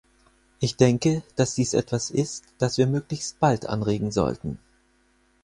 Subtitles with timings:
[0.59, 4.57] Ich denke, dass dies etwas ist, dass wir möglichst bald anregen sollten.